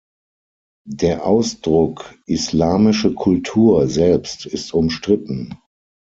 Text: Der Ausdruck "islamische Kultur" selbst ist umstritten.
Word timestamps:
Der 0.89 1.27
Ausdruck 1.27 2.15
"islamische 2.25 3.13
Kultur" 3.13 3.87
selbst 3.87 4.47
ist 4.47 4.73
umstritten. 4.73 5.59